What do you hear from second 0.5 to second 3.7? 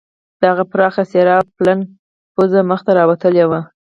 هغه پراخه څیره او پلنه پوزه مخ ته راوتلې وه